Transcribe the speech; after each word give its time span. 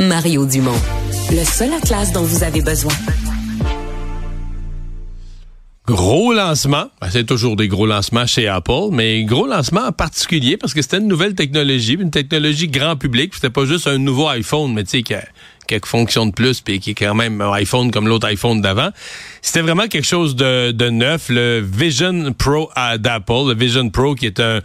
Mario 0.00 0.46
Dumont. 0.46 0.80
Le 1.30 1.44
seul 1.44 1.74
atlas 1.74 2.10
dont 2.10 2.22
vous 2.22 2.42
avez 2.42 2.62
besoin. 2.62 2.92
Gros 5.86 6.32
lancement, 6.32 6.86
ben, 7.02 7.08
c'est 7.10 7.26
toujours 7.26 7.54
des 7.54 7.68
gros 7.68 7.84
lancements 7.84 8.26
chez 8.26 8.48
Apple, 8.48 8.88
mais 8.92 9.24
gros 9.24 9.46
lancement 9.46 9.82
en 9.82 9.92
particulier 9.92 10.56
parce 10.56 10.72
que 10.72 10.80
c'était 10.80 10.98
une 10.98 11.06
nouvelle 11.06 11.34
technologie, 11.34 11.98
une 12.00 12.10
technologie 12.10 12.68
grand 12.68 12.96
public. 12.96 13.34
C'était 13.34 13.50
pas 13.50 13.66
juste 13.66 13.88
un 13.88 13.98
nouveau 13.98 14.26
iPhone, 14.28 14.72
mais 14.72 14.84
tu 14.84 14.90
sais, 14.90 15.02
qui 15.02 15.12
a 15.12 15.22
quelques 15.70 15.86
fonctions 15.86 16.26
de 16.26 16.32
plus, 16.32 16.60
puis 16.60 16.80
qui 16.80 16.90
est 16.90 16.94
quand 16.94 17.14
même 17.14 17.40
un 17.40 17.52
iPhone 17.52 17.92
comme 17.92 18.08
l'autre 18.08 18.26
iPhone 18.26 18.60
d'avant. 18.60 18.90
C'était 19.40 19.60
vraiment 19.60 19.86
quelque 19.86 20.06
chose 20.06 20.34
de, 20.34 20.90
neuf, 20.90 21.28
le 21.28 21.60
Vision 21.60 22.32
Pro 22.32 22.70
d'Apple, 22.98 23.48
le 23.48 23.54
Vision 23.54 23.88
Pro 23.88 24.16
qui 24.16 24.26
est 24.26 24.40
un, 24.40 24.60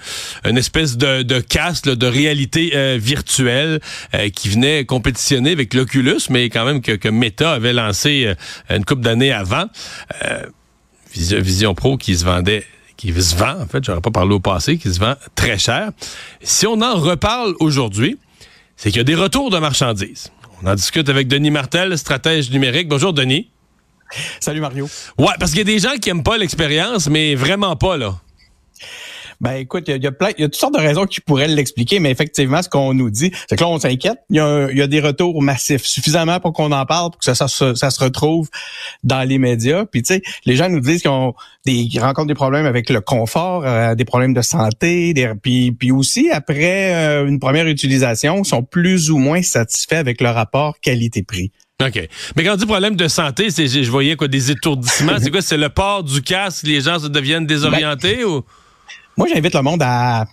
une 0.45 0.57
espèce 0.57 0.97
de, 0.97 1.21
de 1.21 1.39
casque 1.39 1.85
de 1.85 2.07
réalité 2.07 2.71
euh, 2.73 2.97
virtuelle 2.99 3.79
euh, 4.15 4.29
qui 4.29 4.49
venait 4.49 4.83
compétitionner 4.85 5.51
avec 5.51 5.75
l'Oculus, 5.75 6.21
mais 6.31 6.49
quand 6.49 6.65
même 6.65 6.81
que, 6.81 6.93
que 6.93 7.09
Meta 7.09 7.53
avait 7.53 7.73
lancé 7.73 8.25
euh, 8.25 8.75
une 8.75 8.83
couple 8.83 9.01
d'années 9.01 9.31
avant. 9.31 9.65
Vision, 11.13 11.75
Pro 11.75 11.97
qui 11.97 12.17
se 12.17 12.25
vendait 12.25 12.65
qui 12.97 13.13
se 13.13 13.35
vend, 13.35 13.61
en 13.61 13.67
fait, 13.67 13.83
j'aurais 13.83 14.01
pas 14.01 14.11
parlé 14.11 14.33
au 14.33 14.39
passé, 14.39 14.77
qui 14.77 14.91
se 14.93 14.99
vend 14.99 15.15
très 15.35 15.57
cher. 15.57 15.91
Si 16.41 16.65
on 16.65 16.81
en 16.81 16.95
reparle 16.95 17.53
aujourd'hui, 17.59 18.17
c'est 18.77 18.89
qu'il 18.89 18.97
y 18.97 19.01
a 19.01 19.05
des 19.05 19.15
retours 19.15 19.49
de 19.49 19.57
marchandises. 19.57 20.31
On 20.63 20.67
en 20.67 20.75
discute 20.75 21.09
avec 21.09 21.27
Denis 21.27 21.51
Martel, 21.51 21.97
stratège 21.97 22.49
numérique. 22.51 22.87
Bonjour, 22.87 23.13
Denis. 23.13 23.49
Salut, 24.39 24.61
Mario. 24.61 24.87
Ouais, 25.17 25.33
parce 25.39 25.51
qu'il 25.51 25.59
y 25.59 25.61
a 25.61 25.65
des 25.65 25.79
gens 25.79 25.97
qui 26.01 26.09
aiment 26.09 26.23
pas 26.23 26.37
l'expérience, 26.37 27.09
mais 27.09 27.35
vraiment 27.35 27.75
pas, 27.75 27.97
là. 27.97 28.15
Ben 29.41 29.53
écoute, 29.53 29.85
il 29.87 30.03
y, 30.03 30.07
a, 30.07 30.11
plein, 30.11 30.29
il 30.37 30.41
y 30.41 30.43
a 30.43 30.47
toutes 30.47 30.55
sortes 30.55 30.73
de 30.73 30.79
raisons 30.79 31.05
qui 31.05 31.21
pourraient 31.21 31.47
l'expliquer, 31.47 31.99
mais 31.99 32.11
effectivement, 32.11 32.61
ce 32.61 32.69
qu'on 32.69 32.93
nous 32.93 33.09
dit, 33.09 33.31
c'est 33.49 33.55
que 33.55 33.61
là, 33.61 33.69
on 33.69 33.79
s'inquiète. 33.79 34.17
Il 34.29 34.37
y, 34.37 34.39
a, 34.39 34.71
y 34.71 34.81
a 34.81 34.87
des 34.87 34.99
retours 34.99 35.41
massifs, 35.41 35.83
suffisamment 35.85 36.39
pour 36.39 36.53
qu'on 36.53 36.71
en 36.71 36.85
parle, 36.85 37.11
pour 37.11 37.19
que 37.19 37.25
ça, 37.25 37.35
ça, 37.35 37.75
ça, 37.75 37.89
se 37.89 38.03
retrouve 38.03 38.49
dans 39.03 39.23
les 39.27 39.37
médias. 39.37 39.85
Puis 39.85 40.03
tu 40.03 40.15
sais, 40.15 40.21
les 40.45 40.55
gens 40.55 40.69
nous 40.69 40.79
disent 40.79 41.01
qu'ils 41.01 41.11
ont 41.11 41.33
des 41.65 41.89
rencontrent 41.99 42.27
des 42.27 42.35
problèmes 42.35 42.65
avec 42.65 42.89
le 42.89 43.01
confort, 43.01 43.65
euh, 43.65 43.95
des 43.95 44.05
problèmes 44.05 44.33
de 44.33 44.41
santé, 44.41 45.13
des, 45.13 45.31
puis, 45.41 45.71
puis 45.71 45.91
aussi 45.91 46.29
après 46.31 46.95
euh, 46.95 47.27
une 47.27 47.39
première 47.39 47.67
utilisation, 47.67 48.43
sont 48.43 48.63
plus 48.63 49.11
ou 49.11 49.17
moins 49.17 49.41
satisfaits 49.41 49.95
avec 49.95 50.21
le 50.21 50.29
rapport 50.29 50.79
qualité-prix. 50.79 51.51
OK. 51.83 52.07
Mais 52.35 52.43
quand 52.43 52.53
on 52.53 52.55
dit 52.55 52.65
problème 52.65 52.95
de 52.95 53.07
santé, 53.07 53.49
c'est 53.49 53.67
je 53.67 53.91
voyais 53.91 54.15
quoi 54.15 54.27
des 54.27 54.51
étourdissements, 54.51 55.17
c'est 55.21 55.29
quoi 55.29 55.41
c'est 55.41 55.57
le 55.57 55.69
port 55.69 56.03
du 56.03 56.21
casque, 56.21 56.65
les 56.65 56.81
gens 56.81 56.99
se 56.99 57.07
deviennent 57.07 57.45
désorientés 57.45 58.17
ben, 58.17 58.25
ou? 58.25 58.43
Moi, 59.17 59.27
j'invite 59.33 59.55
le 59.55 59.61
monde 59.61 59.81
à 59.81 60.25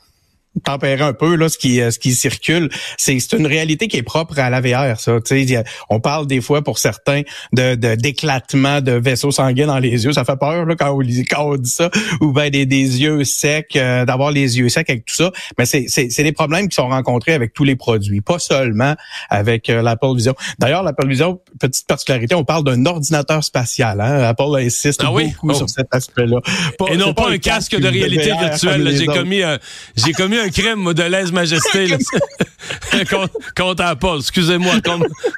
tempérer 0.65 1.03
un 1.03 1.15
peu 1.15 1.35
là 1.35 1.49
ce 1.49 1.57
qui 1.57 1.81
euh, 1.81 1.91
ce 1.91 1.99
qui 1.99 2.13
circule. 2.13 2.69
C'est 2.99 3.19
c'est 3.21 3.37
une 3.37 3.47
réalité 3.47 3.89
qui 3.89 3.97
est 3.97 4.03
propre 4.03 4.39
à 4.39 4.51
la 4.51 4.61
VR 4.61 4.99
ça. 5.01 5.19
Tu 5.25 5.47
sais 5.47 5.65
on 5.89 6.01
parle 6.01 6.27
des 6.27 6.41
fois 6.41 6.63
pour 6.63 6.79
certains 6.79 7.23
de 7.53 7.75
d'éclatement 7.95 8.81
de, 8.81 8.93
vaisseaux 8.93 9.31
sanguins 9.31 9.67
dans 9.67 9.79
les 9.79 10.05
yeux. 10.05 10.13
Ça 10.13 10.25
fait 10.25 10.37
peur 10.37 10.67
là, 10.67 10.77
quand, 10.77 10.91
on, 10.91 11.01
quand 11.31 11.57
dit 11.57 11.71
ça. 11.71 11.91
Ou 12.21 12.33
ben 12.33 12.51
des, 12.51 12.67
des 12.67 13.03
yeux 13.03 13.25
secs 13.25 13.77
euh, 13.77 14.05
d'avoir 14.05 14.31
les 14.31 14.59
yeux 14.59 14.69
secs 14.69 14.89
avec 14.89 15.07
tout 15.07 15.15
ça. 15.15 15.33
Mais 15.59 15.65
c'est 15.65 15.87
c'est 15.89 16.11
c'est 16.11 16.23
des 16.23 16.33
problèmes 16.33 16.69
qui 16.69 16.75
sont 16.75 16.89
rencontrés 16.89 17.33
avec 17.33 17.55
tous 17.55 17.65
les 17.65 17.77
produits 17.77 18.21
pas 18.21 18.39
seulement 18.39 18.95
avec 19.31 19.71
euh, 19.71 19.83
l'Apple 19.83 20.15
Vision. 20.15 20.35
D'ailleurs 20.59 20.83
l'Apple 20.83 21.09
Vision 21.09 21.41
petite 21.59 21.87
particularité 21.87 22.35
on 22.35 22.45
parle 22.45 22.65
d'un 22.65 22.85
ordinateur 22.87 23.43
spatial 23.43 24.01
hein? 24.01 24.23
Apple 24.23 24.57
insiste 24.59 25.03
ah 25.05 25.11
beaucoup 25.11 25.51
oh. 25.51 25.55
sur 25.55 25.69
cet 25.69 25.87
aspect 25.93 26.27
là 26.27 26.41
et 26.91 26.97
non 26.97 27.15
pas, 27.15 27.31
un 27.31 27.39
casque 27.39 27.79
de 27.79 27.87
réalité 27.87 28.33
virtuelle 28.33 28.97
j'ai 28.97 29.07
commis 29.07 29.43
j'ai 29.97 30.13
commis 30.13 30.39
un 30.43 30.51
crime 30.51 30.93
de 30.93 31.03
lèse-majesté 31.03 31.97
contre, 33.57 33.85
Apple. 33.85 34.19
Excusez-moi, 34.19 34.75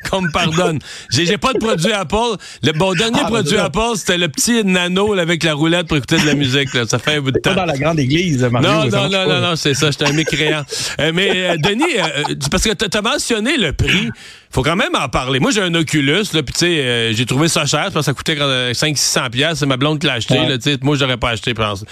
qu'on 0.10 0.22
me 0.22 0.30
pardonne. 0.30 0.78
J'ai 1.10 1.38
pas 1.38 1.52
de 1.52 1.58
produit 1.58 1.92
Apple. 1.92 2.36
Le 2.62 2.72
bon 2.72 2.94
dernier 2.94 3.20
ah, 3.22 3.26
produit 3.26 3.56
Apple, 3.56 3.96
c'était 3.96 4.18
le 4.18 4.28
petit 4.28 4.64
nano 4.64 5.18
avec 5.18 5.42
la 5.42 5.54
roulette 5.54 5.88
pour 5.88 5.96
écouter 5.96 6.18
de 6.18 6.26
la 6.26 6.34
musique. 6.34 6.68
Ça 6.88 6.98
fait 6.98 7.16
un 7.16 7.20
bout 7.20 7.30
de 7.30 7.38
temps. 7.38 7.54
Pas 7.54 7.60
dans 7.60 7.66
la 7.66 7.78
grande 7.78 7.98
église, 7.98 8.42
Mario. 8.44 8.68
Non, 8.68 8.84
non, 8.86 9.08
non, 9.08 9.28
non, 9.28 9.40
non, 9.40 9.56
c'est 9.56 9.74
ça. 9.74 9.90
J'étais 9.90 10.06
un 10.06 10.12
mécréant. 10.12 10.64
Euh, 11.00 11.12
mais 11.14 11.30
euh, 11.34 11.56
Denis, 11.56 11.84
euh, 11.98 12.34
parce 12.50 12.64
que 12.64 12.72
tu 12.72 12.96
as 12.96 13.02
mentionné 13.02 13.56
le 13.56 13.72
prix 13.72 14.10
faut 14.54 14.62
quand 14.62 14.76
même 14.76 14.94
en 14.94 15.08
parler. 15.08 15.40
Moi, 15.40 15.50
j'ai 15.50 15.62
un 15.62 15.74
Oculus, 15.74 16.26
là, 16.32 16.44
puis 16.44 16.52
tu 16.52 16.60
sais, 16.60 17.12
j'ai 17.12 17.26
trouvé 17.26 17.48
ça 17.48 17.66
cher, 17.66 17.90
parce 17.92 17.94
que 17.94 18.02
ça 18.02 18.12
coûtait 18.12 18.36
500-600 18.36 19.30
pièces. 19.30 19.58
C'est 19.58 19.66
ma 19.66 19.76
blonde 19.76 19.98
qui 19.98 20.06
l'a 20.06 20.12
acheté, 20.12 20.36
là, 20.36 20.56
tu 20.58 20.70
sais. 20.70 20.78
Moi, 20.80 20.94
j'aurais 20.96 21.16
pas 21.16 21.30
acheté, 21.30 21.54
pense. 21.54 21.84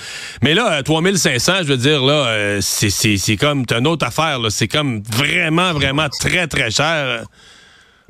Mais 0.42 0.54
là, 0.54 0.80
3500, 0.80 1.52
euh, 1.52 1.58
je 1.62 1.64
veux 1.64 1.76
dire, 1.76 2.04
là, 2.04 2.60
c'est, 2.60 2.90
c'est, 2.90 3.16
c'est 3.16 3.36
comme, 3.36 3.64
c'est 3.68 3.76
une 3.76 3.88
autre 3.88 4.06
affaire, 4.06 4.38
là. 4.38 4.48
C'est 4.48 4.68
comme 4.68 5.02
vraiment, 5.02 5.72
vraiment 5.72 6.06
très, 6.20 6.46
très 6.46 6.70
cher. 6.70 7.24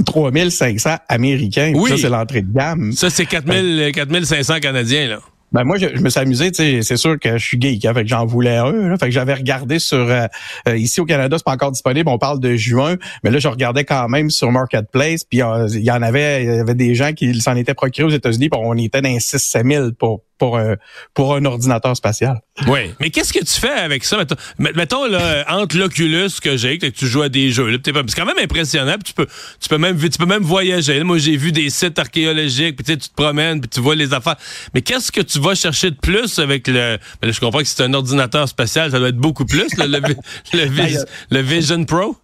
3500 0.05 0.97
américains. 1.09 1.73
Oui. 1.75 1.91
Ça, 1.91 1.97
c'est 1.97 2.09
l'entrée 2.09 2.43
de 2.43 2.53
gamme. 2.53 2.93
Ça, 2.93 3.11
c'est 3.11 3.27
4000, 3.27 3.93
4500 3.93 4.61
canadiens, 4.61 5.09
là. 5.09 5.19
Ben 5.53 5.65
moi, 5.65 5.77
je, 5.77 5.87
me 6.01 6.09
suis 6.09 6.21
amusé, 6.21 6.51
c'est 6.55 6.97
sûr 6.97 7.19
que 7.21 7.37
je 7.37 7.45
suis 7.45 7.61
geek, 7.61 7.85
hein, 7.85 7.93
fait 7.93 8.05
que 8.05 8.09
j'en 8.09 8.25
voulais 8.25 8.57
un. 8.57 8.89
Là, 8.89 8.97
fait 8.97 9.07
que 9.07 9.13
j'avais 9.13 9.35
regardé 9.35 9.79
sur 9.79 9.99
euh, 9.99 10.27
euh, 10.67 10.77
ici 10.79 10.99
au 11.03 11.05
Canada, 11.05 11.37
c'est 11.37 11.45
pas 11.45 11.53
encore 11.53 11.73
disponible. 11.73 12.09
On 12.09 12.17
parle 12.17 12.41
de 12.41 12.57
juin, 12.57 12.97
mais 13.23 13.31
là, 13.31 13.39
je 13.39 13.49
regardais 13.49 13.85
quand 13.85 14.09
même 14.09 14.31
sur 14.31 14.51
Marketplace, 14.51 15.25
puis 15.25 15.43
euh, 15.43 15.69
il 15.71 15.85
y 15.85 15.91
en 15.91 16.01
avait, 16.01 16.45
il 16.45 16.55
y 16.55 16.59
avait 16.59 16.75
des 16.75 16.95
gens 16.95 17.13
qui 17.13 17.39
s'en 17.39 17.55
étaient 17.55 17.75
procurés 17.75 18.07
aux 18.07 18.17
États-Unis, 18.17 18.49
puis 18.49 18.61
on 18.63 18.75
était 18.79 19.03
dans 19.03 19.15
6 19.19 19.59
000 19.63 19.93
pour 19.99 20.23
pour 20.43 20.59
un, 20.59 20.75
pour 21.15 21.37
un 21.37 21.45
ordinateur 21.45 21.97
spatial. 21.97 22.41
Oui, 22.67 22.93
mais 22.99 23.11
qu'est-ce 23.11 23.33
que 23.33 23.45
tu 23.45 23.61
fais 23.61 23.71
avec 23.71 24.03
ça? 24.03 24.17
Mettons, 24.17 24.35
mettons 24.59 25.07
là, 25.07 25.45
entre 25.49 25.77
l'Oculus 25.77 26.31
que 26.43 26.57
j'ai, 26.57 26.79
que 26.79 26.89
tu 26.89 27.07
joues 27.07 27.23
à 27.23 27.29
des 27.29 27.53
jeux, 27.53 27.79
c'est 27.85 28.17
quand 28.17 28.27
même 28.27 28.41
impressionnant. 28.43 28.97
tu 29.05 29.13
peux, 29.15 29.29
tu 29.61 29.69
peux 29.69 29.79
même, 29.79 29.97
tu 29.97 30.19
peux 30.19 30.27
même 30.27 30.43
voyager. 30.43 31.01
moi, 31.05 31.19
j'ai 31.19 31.37
vu 31.37 31.53
des 31.53 31.71
sites 31.71 31.97
archéologiques, 31.97 32.75
puis 32.75 32.99
tu 32.99 33.09
te 33.09 33.15
promènes, 33.15 33.61
puis 33.61 33.69
tu 33.69 33.81
vois 33.81 33.95
les 33.95 34.13
affaires. 34.13 34.35
Mais 34.75 34.83
qu'est-ce 34.83 35.13
que 35.13 35.21
tu 35.21 35.39
vas 35.39 35.55
chercher 35.55 35.93
de 35.93 35.97
plus 35.97 36.41
avec 36.41 36.67
le 36.67 36.99
ben 37.23 37.33
Je 37.33 37.39
comprends 37.39 37.61
que 37.61 37.67
c'est 37.67 37.85
un 37.85 37.95
ordinateur 37.95 38.49
spatial, 38.49 38.91
ça 38.91 38.99
doit 38.99 39.11
être 39.11 39.17
beaucoup 39.17 39.45
plus 39.45 39.69
le, 39.79 39.87
le, 39.87 41.05
le 41.31 41.41
Vision 41.41 41.85
Pro? 41.85 42.17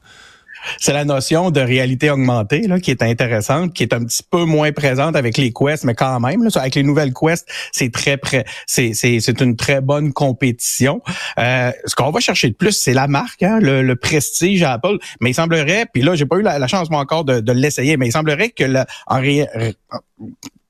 C'est 0.79 0.93
la 0.93 1.05
notion 1.05 1.51
de 1.51 1.61
réalité 1.61 2.11
augmentée 2.11 2.67
là, 2.67 2.81
qui 2.81 2.91
est 2.91 3.03
intéressante, 3.03 3.73
qui 3.73 3.83
est 3.83 3.93
un 3.93 4.05
petit 4.05 4.23
peu 4.23 4.45
moins 4.45 4.73
présente 4.73 5.17
avec 5.17 5.37
les 5.39 5.53
quests, 5.53 5.85
mais 5.85 5.95
quand 5.95 6.21
même, 6.21 6.43
là, 6.43 6.51
avec 6.57 6.75
les 6.75 6.83
nouvelles 6.83 7.13
quests, 7.13 7.49
c'est 7.73 7.93
très 7.93 8.17
près, 8.17 8.45
c'est, 8.67 8.93
c'est, 8.95 9.21
c'est 9.21 9.41
une 9.41 9.57
très 9.57 9.81
bonne 9.81 10.13
compétition. 10.13 11.01
Euh, 11.39 11.73
ce 11.85 11.95
qu'on 11.95 12.11
va 12.11 12.21
chercher 12.21 12.51
de 12.51 12.55
plus, 12.55 12.73
c'est 12.73 12.95
la 12.95 13.07
marque, 13.07 13.43
hein, 13.43 13.59
le, 13.61 13.83
le, 13.83 13.97
prestige 13.97 14.63
à 14.63 14.73
Apple. 14.73 14.99
Mais 15.21 15.31
il 15.31 15.35
semblerait, 15.35 15.87
puis 15.93 16.03
là, 16.03 16.15
j'ai 16.15 16.27
pas 16.27 16.37
eu 16.37 16.43
la, 16.43 16.67
chance 16.67 16.91
moi 16.91 17.01
encore 17.01 17.25
de, 17.25 17.41
de 17.41 17.53
l'essayer, 17.53 17.97
mais 17.97 18.09
il 18.09 18.13
semblerait 18.13 18.51
que 18.51 18.65
le, 18.65 18.85
en, 19.07 19.21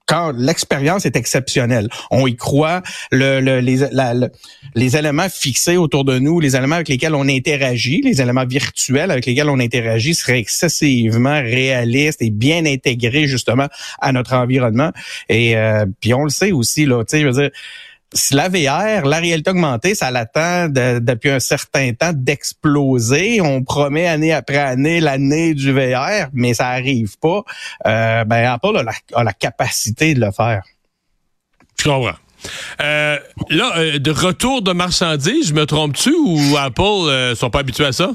quand 0.09 0.33
l'expérience 0.37 1.07
est 1.07 1.17
exceptionnelle. 1.17 1.89
On 2.11 2.27
y 2.27 2.35
croit, 2.35 2.83
le, 3.13 3.41
les, 3.61 3.87
les 4.75 4.97
éléments 4.97 5.29
fixés 5.29 5.77
autour 5.77 6.05
de 6.05 6.19
nous, 6.19 6.41
les 6.41 6.57
éléments 6.57 6.77
avec 6.77 6.89
lesquels 6.89 7.15
on 7.15 7.29
interagit, 7.29 8.01
les 8.03 8.21
éléments 8.21 8.47
virtuels 8.47 9.11
avec 9.11 9.27
lesquels 9.27 9.51
on 9.51 9.61
interagit 9.61 10.15
seraient 10.15 10.39
excessivement 10.39 11.41
réalistes 11.43 12.23
et 12.23 12.31
bien 12.31 12.65
intégrés 12.65 13.27
justement 13.27 13.69
à 14.01 14.13
notre 14.13 14.33
environnement. 14.33 14.93
Et 15.29 15.57
euh, 15.57 15.85
puis 16.01 16.15
on 16.15 16.25
le 16.25 16.31
sait 16.31 16.53
aussi 16.53 16.87
là, 16.87 17.05
tu 17.05 17.11
sais, 17.11 17.21
je 17.21 17.27
veux 17.27 17.43
dire 17.43 17.51
la 18.33 18.49
VR, 18.49 19.07
la 19.07 19.19
réalité 19.19 19.51
augmentée, 19.51 19.95
ça 19.95 20.11
l'attend 20.11 20.69
depuis 20.69 21.31
un 21.31 21.41
certain 21.41 21.93
temps 21.93 22.13
d'exploser. 22.15 23.41
On 23.41 23.63
promet 23.63 24.07
année 24.07 24.33
après 24.33 24.59
année 24.59 25.01
l'année 25.01 25.55
du 25.55 25.73
VR, 25.73 26.29
mais 26.33 26.55
ça 26.55 26.69
arrive 26.69 27.19
pas. 27.19 27.43
Euh, 27.87 28.25
ben 28.25 28.51
Apple 28.51 28.77
a 29.15 29.23
la, 29.23 29.33
capacité 29.33 30.15
de 30.15 30.21
le 30.21 30.33
faire. 30.33 30.63
Je 31.79 31.85
comprends. 31.85 32.17
Euh, 32.81 33.19
là, 33.51 33.73
euh, 33.77 33.99
de 33.99 34.11
retour 34.11 34.63
de 34.63 34.73
marchandises, 34.73 35.49
je 35.49 35.55
me 35.55 35.67
trompe-tu 35.67 36.15
ou 36.15 36.57
Apple 36.57 36.83
euh, 36.83 37.35
sont 37.35 37.51
pas 37.51 37.61
habitués 37.61 37.87
à 37.87 37.93
ça? 37.93 38.13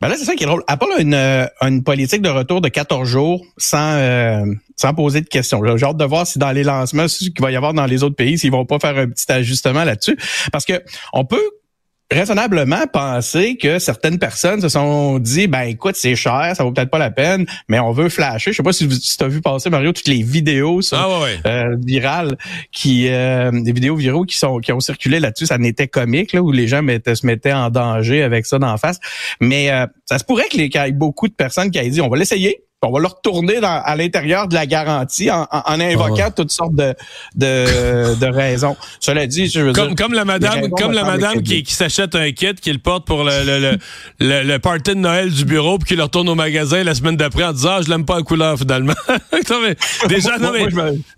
Ben 0.00 0.08
là, 0.08 0.16
c'est 0.18 0.24
ça 0.24 0.34
qui 0.34 0.44
est 0.44 0.46
drôle. 0.46 0.62
Apple 0.66 0.86
a 0.94 1.00
une, 1.00 1.14
euh, 1.14 1.46
une 1.62 1.82
politique 1.82 2.20
de 2.20 2.28
retour 2.28 2.60
de 2.60 2.68
14 2.68 3.08
jours 3.08 3.44
sans, 3.56 3.94
euh, 3.94 4.44
sans 4.76 4.92
poser 4.92 5.22
de 5.22 5.28
questions. 5.28 5.60
J'ai 5.76 5.86
hâte 5.86 5.96
de 5.96 6.04
voir 6.04 6.26
si 6.26 6.38
dans 6.38 6.52
les 6.52 6.64
lancements, 6.64 7.08
ce 7.08 7.18
qu'il 7.18 7.40
va 7.40 7.50
y 7.50 7.56
avoir 7.56 7.72
dans 7.72 7.86
les 7.86 8.02
autres 8.02 8.16
pays, 8.16 8.38
s'ils 8.38 8.50
vont 8.50 8.66
pas 8.66 8.78
faire 8.78 8.98
un 8.98 9.08
petit 9.08 9.30
ajustement 9.32 9.84
là-dessus. 9.84 10.18
Parce 10.52 10.66
que 10.66 10.82
on 11.14 11.24
peut 11.24 11.50
raisonnablement 12.10 12.86
penser 12.92 13.56
que 13.56 13.78
certaines 13.78 14.18
personnes 14.18 14.60
se 14.60 14.68
sont 14.68 15.18
dit 15.18 15.48
ben 15.48 15.62
écoute 15.62 15.96
c'est 15.96 16.14
cher 16.14 16.52
ça 16.54 16.62
vaut 16.62 16.70
peut-être 16.70 16.90
pas 16.90 16.98
la 16.98 17.10
peine 17.10 17.46
mais 17.68 17.80
on 17.80 17.92
veut 17.92 18.08
flasher. 18.08 18.52
Je 18.52 18.56
sais 18.56 18.62
pas 18.62 18.72
si, 18.72 18.88
tu 18.88 19.24
as 19.24 19.28
vu 19.28 19.40
passer 19.40 19.70
Mario 19.70 19.92
toutes 19.92 20.06
les 20.06 20.22
vidéos 20.22 20.80
ah, 20.92 21.08
euh, 21.46 21.76
virales 21.84 22.36
qui 22.70 23.08
euh, 23.08 23.50
des 23.52 23.72
vidéos 23.72 23.96
viraux 23.96 24.24
qui 24.24 24.38
sont 24.38 24.58
qui 24.58 24.72
ont 24.72 24.80
circulé 24.80 25.18
là-dessus. 25.18 25.46
Ça 25.46 25.58
n'était 25.58 25.88
comique 25.88 26.32
là 26.32 26.42
où 26.42 26.52
les 26.52 26.68
gens 26.68 26.82
mettaient, 26.82 27.14
se 27.14 27.26
mettaient 27.26 27.52
en 27.52 27.70
danger 27.70 28.22
avec 28.22 28.46
ça 28.46 28.58
d'en 28.58 28.76
face. 28.76 29.00
Mais 29.40 29.70
euh, 29.70 29.86
ça 30.04 30.18
se 30.18 30.24
pourrait 30.24 30.48
qu'il 30.48 30.60
y 30.60 30.76
ait 30.76 30.92
beaucoup 30.92 31.28
de 31.28 31.34
personnes 31.34 31.70
qui 31.70 31.78
aient 31.78 31.90
dit 31.90 32.00
on 32.00 32.08
va 32.08 32.16
l'essayer 32.16 32.62
on 32.82 32.92
va 32.92 33.00
le 33.00 33.06
retourner 33.06 33.60
dans, 33.60 33.80
à 33.82 33.96
l'intérieur 33.96 34.48
de 34.48 34.54
la 34.54 34.66
garantie 34.66 35.30
en, 35.30 35.46
en, 35.50 35.80
invoquant 35.80 36.30
toutes 36.30 36.50
sortes 36.50 36.74
de, 36.74 36.94
de, 37.34 38.14
de, 38.20 38.26
raisons. 38.26 38.76
Cela 39.00 39.26
dit, 39.26 39.48
je 39.48 39.60
veux 39.60 39.72
comme, 39.72 39.94
dire, 39.94 39.96
comme 39.96 40.12
la 40.12 40.26
madame, 40.26 40.68
comme 40.70 40.92
la 40.92 41.04
madame 41.04 41.42
qui, 41.42 41.62
qui 41.62 41.74
s'achète 41.74 42.14
un 42.14 42.30
kit, 42.32 42.54
qui 42.54 42.70
le 42.72 42.78
porte 42.78 43.06
pour 43.06 43.24
le, 43.24 43.44
le, 43.44 43.78
le, 44.20 44.42
le, 44.42 44.58
party 44.58 44.90
de 44.90 45.00
Noël 45.00 45.30
du 45.30 45.46
bureau, 45.46 45.78
puis 45.78 45.88
qui 45.88 45.96
le 45.96 46.02
retourne 46.02 46.28
au 46.28 46.34
magasin 46.34 46.84
la 46.84 46.94
semaine 46.94 47.16
d'après 47.16 47.44
en 47.44 47.52
disant 47.52 47.76
ah, 47.78 47.82
je 47.82 47.88
l'aime 47.88 48.04
pas 48.04 48.16
la 48.16 48.22
couleur 48.22 48.58
finalement. 48.58 48.94
non, 49.08 49.60
mais, 49.62 49.76
des, 50.08 50.20
gens, 50.20 50.38
non, 50.38 50.52
mais, 50.52 50.66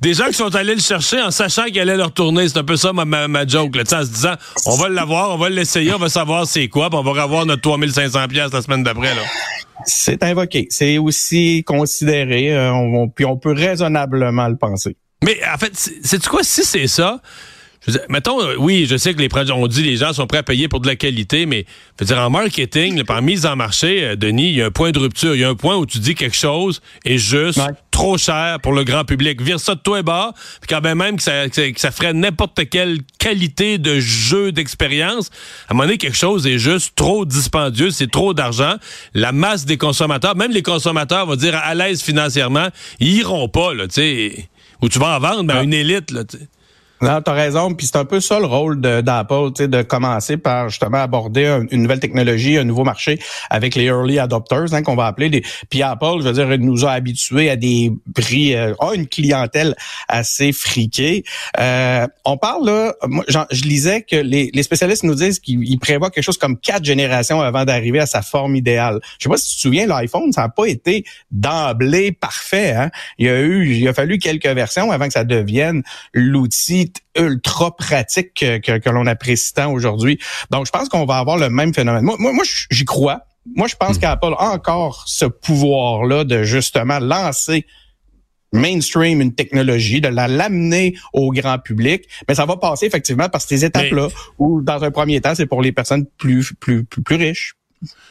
des 0.01 0.15
gens 0.15 0.27
qui 0.27 0.35
sont 0.35 0.55
allés 0.55 0.77
le 0.77 0.81
chercher 0.81 1.21
en 1.21 1.33
sachant 1.33 1.65
qu'il 1.65 1.81
allait 1.81 1.97
le 1.97 2.05
retourner, 2.05 2.49
c'est 2.49 2.59
un 2.59 2.65
peu 2.65 2.77
ça 2.77 2.93
ma, 2.93 3.05
ma, 3.05 3.27
ma 3.27 3.47
joke, 3.47 3.75
là, 3.75 3.83
en 3.83 4.05
se 4.05 4.11
disant 4.11 4.35
on 4.67 4.77
va 4.77 4.89
l'avoir, 4.89 5.31
on 5.31 5.39
va 5.39 5.49
l'essayer, 5.49 5.93
on 5.93 5.99
va 5.99 6.09
savoir 6.09 6.47
c'est 6.47 6.69
quoi, 6.69 6.89
puis 6.89 6.99
on 6.99 7.03
va 7.03 7.21
avoir 7.21 7.47
notre 7.47 7.63
3500 7.63 8.29
pièces 8.29 8.53
la 8.53 8.63
semaine 8.63 8.85
d'après 8.85 9.15
là. 9.15 9.23
C'est 9.85 10.23
invoqué. 10.23 10.67
C'est 10.71 10.99
aussi 10.99 11.65
considéré. 11.65 12.55
Euh, 12.55 12.73
on, 12.73 13.09
puis 13.09 13.25
on 13.25 13.37
peut 13.37 13.53
raisonnablement 13.53 14.49
le 14.49 14.57
penser. 14.57 14.97
Mais 15.25 15.39
en 15.53 15.59
fait, 15.59 15.73
c'est 15.75 16.27
quoi? 16.27 16.43
Si 16.43 16.65
c'est 16.65 16.87
ça? 16.87 17.21
mettons, 18.09 18.41
euh, 18.43 18.55
oui, 18.59 18.87
je 18.89 18.97
sais 18.97 19.15
que 19.15 19.21
les 19.21 19.29
on 19.53 19.67
dit 19.67 19.83
les 19.83 19.97
gens 19.97 20.13
sont 20.13 20.27
prêts 20.27 20.39
à 20.39 20.43
payer 20.43 20.69
pour 20.69 20.81
de 20.81 20.87
la 20.87 20.97
qualité, 20.97 21.47
mais 21.47 21.65
veux 21.99 22.07
dire, 22.07 22.19
en 22.19 22.31
marketing, 22.31 23.05
par 23.05 23.23
mise 23.23 23.47
en 23.47 23.57
marché, 23.57 24.05
euh, 24.05 24.17
Denis, 24.17 24.49
il 24.51 24.57
y 24.57 24.63
a 24.63 24.67
un 24.67 24.71
point 24.71 24.91
de 24.91 24.99
rupture. 24.99 25.35
Il 25.35 25.41
y 25.41 25.45
a 25.45 25.49
un 25.49 25.55
point 25.55 25.77
où 25.77 25.87
tu 25.87 25.99
dis 25.99 26.15
quelque 26.15 26.37
chose 26.37 26.81
est 27.05 27.19
juste 27.19 27.61
trop 27.99 28.17
cher 28.17 28.61
pour 28.61 28.75
le 28.75 28.85
grand 28.85 29.05
public. 29.05 29.43
Vire 29.43 29.59
ça 29.59 29.75
de 29.75 29.81
toi 29.81 29.99
et 29.99 30.03
bas, 30.05 30.33
puis 30.61 30.69
quand 30.69 30.81
même 30.81 31.17
que 31.17 31.23
ça, 31.23 31.49
que 31.49 31.81
ça 31.81 31.91
ferait 31.91 32.13
n'importe 32.13 32.69
quelle 32.71 33.01
qualité 33.19 33.79
de 33.79 33.99
jeu, 33.99 34.53
d'expérience, 34.53 35.31
à 35.67 35.73
un 35.73 35.75
moment 35.75 35.83
donné, 35.83 35.99
quelque 35.99 36.17
chose 36.17 36.47
est 36.47 36.61
juste 36.61 36.95
trop 36.95 37.25
dispendieux, 37.25 37.91
c'est 37.91 38.09
trop 38.09 38.35
d'argent. 38.35 38.77
La 39.15 39.33
masse 39.33 39.65
des 39.65 39.79
consommateurs, 39.79 40.37
même 40.37 40.53
les 40.53 40.63
consommateurs, 40.63 41.27
vont 41.27 41.35
dire 41.35 41.57
à 41.57 41.75
l'aise 41.75 42.01
financièrement, 42.01 42.69
ils 43.01 43.17
iront 43.17 43.49
pas, 43.49 43.75
là, 43.75 43.89
tu 43.89 43.95
sais. 43.95 44.49
Ou 44.81 44.89
tu 44.89 45.01
vas 45.01 45.17
en 45.17 45.19
vendre, 45.19 45.43
mais 45.43 45.55
à 45.55 45.63
une 45.65 45.75
élite, 45.75 46.13
là, 46.13 46.23
tu 46.23 46.39
sais. 46.39 46.49
Non, 47.01 47.21
t'as 47.23 47.33
raison. 47.33 47.75
Puis 47.75 47.87
c'est 47.87 47.97
un 47.97 48.05
peu 48.05 48.21
ça 48.21 48.41
le 48.41 48.47
rôle 48.47 48.81
d'Apple, 48.81 49.53
de 49.69 49.83
commencer 49.83 50.37
par 50.37 50.69
justement 50.69 50.99
aborder 50.99 51.61
une 51.71 51.83
nouvelle 51.83 52.01
technologie, 52.01 52.59
un 52.59 52.65
nouveau 52.65 52.85
marché 52.85 53.19
avec 53.51 53.75
les 53.75 53.85
early 53.85 54.19
adopters, 54.19 54.75
hein, 54.75 54.83
qu'on 54.83 54.97
va 54.97 55.07
appeler. 55.07 55.31
Des... 55.31 55.45
Puis 55.71 55.83
Apple, 55.83 56.21
je 56.21 56.29
veux 56.29 56.33
dire, 56.33 56.59
nous 56.59 56.85
a 56.85 56.93
habitués 56.93 57.51
à 57.51 57.57
des 57.57 57.93
prix, 58.15 58.55
euh, 58.55 58.75
une 58.95 59.07
clientèle 59.07 59.75
assez 60.09 60.53
friquée. 60.53 61.25
Euh, 61.59 62.07
on 62.25 62.37
parle 62.37 62.67
là, 62.67 62.95
moi, 63.07 63.25
je 63.51 63.63
lisais 63.63 64.03
que 64.03 64.17
les, 64.17 64.51
les 64.53 64.63
spécialistes 64.63 65.05
nous 65.05 65.15
disent 65.15 65.39
qu'ils 65.39 65.79
prévoient 65.79 66.11
quelque 66.11 66.25
chose 66.25 66.39
comme 66.39 66.59
quatre 66.59 66.85
générations 66.85 67.41
avant 67.41 67.65
d'arriver 67.65 68.01
à 68.01 68.07
sa 68.07 68.23
forme 68.23 68.57
idéale. 68.57 69.01
Je 69.19 69.25
sais 69.25 69.29
pas 69.29 69.37
si 69.37 69.51
tu 69.51 69.57
te 69.57 69.61
souviens, 69.61 69.87
l'iPhone, 69.87 70.33
ça 70.33 70.43
n'a 70.43 70.49
pas 70.49 70.67
été 70.67 71.05
d'emblée 71.31 72.13
parfait. 72.13 72.73
Hein? 72.73 72.91
Il 73.19 73.27
y 73.27 73.31
a 73.31 73.41
eu, 73.41 73.75
il 73.75 73.89
a 73.89 73.95
fallu 73.95 74.19
quelques 74.19 74.47
versions 74.47 74.91
avant 74.91 75.07
que 75.07 75.13
ça 75.13 75.25
devienne 75.25 75.83
l'outil 76.13 76.88
ultra 77.17 77.75
pratique 77.75 78.35
que, 78.35 78.79
que, 78.79 78.91
l'on 78.91 79.07
apprécie 79.07 79.53
tant 79.53 79.73
aujourd'hui. 79.73 80.19
Donc, 80.51 80.67
je 80.67 80.71
pense 80.71 80.89
qu'on 80.89 81.05
va 81.05 81.19
avoir 81.19 81.37
le 81.37 81.51
même 81.51 81.75
phénomène. 81.75 82.05
Moi, 82.05 82.17
moi, 82.19 82.33
moi 82.33 82.45
j'y 82.71 82.85
crois. 82.85 83.21
Moi, 83.57 83.67
je 83.67 83.77
pense 83.77 83.97
hmm. 83.97 84.01
qu'Apple 84.01 84.35
a 84.39 84.51
encore 84.51 85.05
ce 85.07 85.25
pouvoir-là 85.25 86.25
de 86.25 86.43
justement 86.43 86.99
lancer 86.99 87.67
mainstream 88.53 89.21
une 89.21 89.35
technologie, 89.35 90.01
de 90.01 90.09
la 90.09 90.29
l'amener 90.29 90.97
au 91.13 91.33
grand 91.33 91.59
public, 91.59 92.09
mais 92.29 92.35
ça 92.35 92.47
va 92.47 92.57
passer 92.57 92.87
effectivement 92.87 93.29
par 93.29 93.43
ces 93.43 93.65
étapes-là, 93.65 94.09
où 94.39 94.63
dans 94.63 94.83
un 94.83 94.91
premier 94.91 95.21
temps, 95.21 95.35
c'est 95.35 95.47
pour 95.47 95.63
les 95.63 95.73
personnes 95.73 96.07
plus, 96.17 96.55
plus, 96.55 96.85
plus, 96.85 97.03
plus 97.03 97.17
riches, 97.17 97.55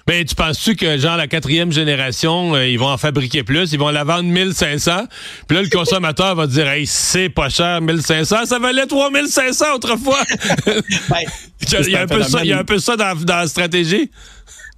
mais 0.08 0.24
tu 0.24 0.36
penses-tu 0.36 0.76
que, 0.76 0.98
genre, 0.98 1.18
la 1.18 1.28
quatrième 1.28 1.72
génération, 1.72 2.56
euh, 2.56 2.68
ils 2.68 2.80
vont 2.80 2.90
en 2.90 2.98
fabriquer 2.98 3.44
plus, 3.44 3.74
ils 3.74 3.80
vont 3.80 3.90
la 3.90 4.04
vendre 4.04 4.30
1500, 4.30 5.08
puis 5.48 5.58
là, 5.58 5.64
le 5.64 5.70
consommateur 5.70 6.36
va 6.36 6.48
dire, 6.48 6.68
hey, 6.68 6.88
c'est 6.88 7.30
pas 7.30 7.50
cher, 7.50 7.82
1500, 7.82 8.46
ça 8.46 8.60
valait 8.60 8.86
3500 8.86 9.66
autrefois. 9.76 10.24
Ben, 11.10 11.20
il, 11.80 11.90
y 11.90 11.96
a 11.96 12.02
un 12.02 12.08
peu 12.08 12.24
ça, 12.24 12.40
il 12.44 12.50
y 12.50 12.54
a 12.54 12.60
un 12.60 12.64
peu 12.64 12.80
ça 12.80 12.96
dans, 12.96 13.16
dans 13.16 13.38
la 13.38 13.48
stratégie. 13.48 14.12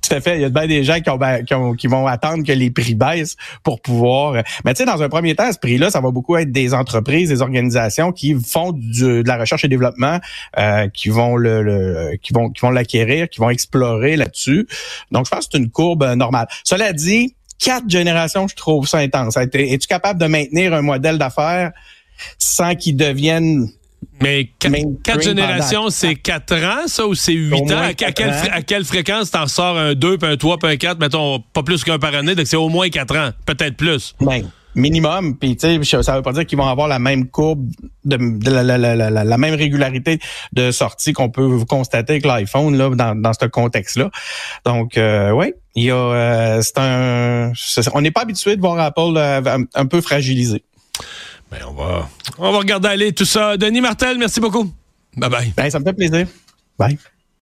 Tout 0.07 0.15
à 0.15 0.21
fait. 0.21 0.37
Il 0.37 0.41
y 0.41 0.45
a 0.45 0.49
bien 0.49 0.65
des 0.65 0.83
gens 0.83 0.97
ben, 1.17 1.43
qui, 1.43 1.53
ont, 1.53 1.73
qui, 1.73 1.87
vont 1.87 2.07
attendre 2.07 2.43
que 2.45 2.51
les 2.51 2.71
prix 2.71 2.95
baissent 2.95 3.35
pour 3.63 3.81
pouvoir. 3.81 4.43
Mais 4.63 4.73
tu 4.73 4.79
sais, 4.79 4.85
dans 4.85 5.01
un 5.01 5.09
premier 5.09 5.35
temps, 5.35 5.51
ce 5.51 5.59
prix-là, 5.59 5.91
ça 5.91 5.99
va 5.99 6.11
beaucoup 6.11 6.37
être 6.37 6.51
des 6.51 6.73
entreprises, 6.73 7.29
des 7.29 7.41
organisations 7.41 8.11
qui 8.11 8.33
font 8.35 8.71
de 8.73 9.23
la 9.25 9.37
recherche 9.37 9.65
et 9.65 9.67
développement, 9.67 10.19
euh, 10.57 10.87
qui 10.87 11.09
vont 11.09 11.35
le, 11.35 12.17
qui 12.21 12.33
vont 12.33 12.49
qui 12.49 12.61
vont 12.61 12.71
l'acquérir, 12.71 13.29
qui 13.29 13.39
vont 13.39 13.49
explorer 13.49 14.15
là-dessus. 14.15 14.67
Donc, 15.11 15.25
je 15.25 15.31
pense 15.31 15.47
que 15.47 15.51
c'est 15.53 15.59
une 15.59 15.69
courbe 15.69 16.03
euh, 16.03 16.15
normale. 16.15 16.47
Cela 16.63 16.93
dit, 16.93 17.35
quatre 17.59 17.89
générations, 17.89 18.47
je 18.47 18.55
trouve 18.55 18.87
ça 18.87 18.99
intense. 18.99 19.37
Es-tu 19.37 19.87
capable 19.87 20.19
de 20.19 20.27
maintenir 20.27 20.73
un 20.73 20.81
modèle 20.81 21.17
d'affaires 21.17 21.71
sans 22.37 22.75
qu'il 22.75 22.95
devienne 22.95 23.69
mais 24.21 24.51
quatre, 25.03 25.21
générations, 25.21 25.89
c'est 25.89 26.15
quatre 26.15 26.55
ans, 26.55 26.87
ça, 26.87 27.05
ou 27.07 27.15
c'est 27.15 27.33
huit 27.33 27.71
ans? 27.71 27.81
À, 27.81 27.93
quelle, 27.93 28.29
à, 28.29 28.61
quelle, 28.61 28.83
fréquence 28.83 29.31
t'en 29.31 29.47
sors 29.47 29.77
un 29.77 29.93
2, 29.93 30.17
puis 30.17 30.29
un 30.29 30.37
3, 30.37 30.57
puis 30.57 30.71
un 30.71 30.77
4, 30.77 30.99
mettons, 30.99 31.39
pas 31.53 31.63
plus 31.63 31.83
qu'un 31.83 31.99
par 31.99 32.13
année, 32.13 32.35
donc 32.35 32.47
c'est 32.47 32.57
au 32.57 32.69
moins 32.69 32.89
quatre 32.89 33.15
ans, 33.15 33.29
peut-être 33.45 33.77
plus. 33.77 34.15
Ben, 34.19 34.43
minimum, 34.75 35.37
puis 35.37 35.55
tu 35.55 35.83
sais, 35.83 36.03
ça 36.03 36.15
veut 36.15 36.21
pas 36.21 36.33
dire 36.33 36.45
qu'ils 36.45 36.57
vont 36.57 36.67
avoir 36.67 36.87
la 36.87 36.99
même 36.99 37.27
courbe, 37.27 37.67
de, 38.05 38.17
la, 38.49 39.37
même 39.37 39.55
régularité 39.55 40.19
de 40.53 40.71
sortie 40.71 41.13
qu'on 41.13 41.29
peut 41.29 41.65
constater 41.65 42.13
avec 42.13 42.25
l'iPhone, 42.25 42.77
là, 42.77 42.89
dans, 42.89 43.19
dans 43.19 43.33
ce 43.33 43.45
contexte-là. 43.45 44.09
Donc, 44.65 44.97
euh, 44.97 45.31
oui, 45.31 45.53
il 45.75 45.85
y 45.85 45.91
a, 45.91 45.95
euh, 45.95 46.61
c'est 46.61 46.77
un, 46.77 47.51
on 47.93 48.01
n'est 48.01 48.11
pas 48.11 48.21
habitué 48.21 48.55
de 48.55 48.61
voir 48.61 48.79
Apple 48.79 49.13
euh, 49.15 49.59
un 49.73 49.85
peu 49.85 50.01
fragilisé. 50.01 50.63
Ben, 51.51 51.59
on 51.67 51.73
va, 51.73 52.09
on 52.37 52.51
va 52.51 52.57
regarder 52.59 52.89
aller 52.89 53.13
tout 53.13 53.25
ça. 53.25 53.57
Denis 53.57 53.81
Martel, 53.81 54.17
merci 54.17 54.39
beaucoup. 54.39 54.71
Bye 55.15 55.29
bye. 55.29 55.53
Ben, 55.55 55.69
ça 55.69 55.79
me 55.79 55.83
fait 55.85 55.93
plaisir. 55.93 56.27
Bye. 56.77 56.97